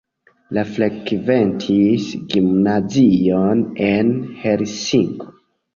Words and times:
Li 0.57 0.61
frekventis 0.77 2.09
gimnazion 2.33 3.65
en 3.93 4.13
Helsinko. 4.45 5.33